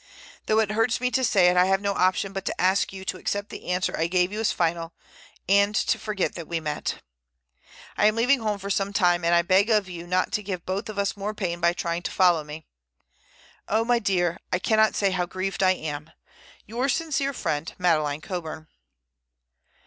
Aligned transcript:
Though 0.47 0.57
it 0.57 0.71
hurts 0.71 0.99
me 0.99 1.11
to 1.11 1.23
say 1.23 1.45
it, 1.45 1.55
I 1.57 1.65
have 1.65 1.79
no 1.79 1.93
option 1.93 2.33
but 2.33 2.43
to 2.45 2.59
ask 2.59 2.91
you 2.91 3.05
to 3.05 3.17
accept 3.19 3.49
the 3.51 3.69
answer 3.71 3.95
I 3.95 4.07
gave 4.07 4.31
you 4.33 4.39
as 4.39 4.51
final, 4.51 4.93
and 5.47 5.75
to 5.75 5.99
forget 5.99 6.33
that 6.33 6.47
we 6.47 6.59
met. 6.59 7.03
"I 7.97 8.07
am 8.07 8.15
leaving 8.15 8.39
home 8.39 8.57
for 8.57 8.71
some 8.71 8.93
time, 8.93 9.23
and 9.23 9.35
I 9.35 9.43
beg 9.43 9.69
of 9.69 9.87
you 9.87 10.07
not 10.07 10.31
to 10.31 10.41
give 10.41 10.65
both 10.65 10.89
of 10.89 10.97
us 10.97 11.15
more 11.15 11.35
pain 11.35 11.59
by 11.61 11.73
trying 11.73 12.01
to 12.01 12.11
follow 12.11 12.43
me. 12.43 12.65
Oh, 13.67 13.85
my 13.85 13.99
dear, 13.99 14.39
I 14.51 14.57
cannot 14.57 14.95
say 14.95 15.11
how 15.11 15.27
grieved 15.27 15.61
I 15.61 15.73
am. 15.73 16.09
"Your 16.65 16.89
sincere 16.89 17.31
friend, 17.31 17.71
"Madeleine 17.77 18.21
Coburn." 18.21 18.69